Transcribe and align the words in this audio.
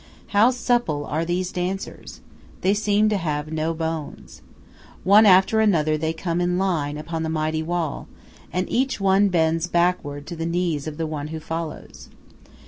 How 0.29 0.49
supple 0.49 1.05
are 1.05 1.23
these 1.23 1.51
dancers! 1.51 2.21
They 2.61 2.73
seem 2.73 3.07
to 3.09 3.17
have 3.17 3.53
no 3.53 3.71
bones. 3.71 4.41
One 5.03 5.27
after 5.27 5.59
another 5.59 5.95
they 5.95 6.11
come 6.11 6.41
in 6.41 6.57
line 6.57 6.97
upon 6.97 7.21
the 7.21 7.29
mighty 7.29 7.61
wall, 7.61 8.07
and 8.51 8.67
each 8.67 8.99
one 8.99 9.27
bends 9.29 9.67
backward 9.67 10.25
to 10.25 10.35
the 10.35 10.47
knees 10.47 10.87
of 10.87 10.97
the 10.97 11.05
one 11.05 11.27
who 11.27 11.39
follows. 11.39 12.09